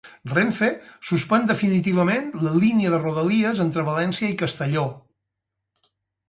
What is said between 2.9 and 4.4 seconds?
de Rodalies entre València i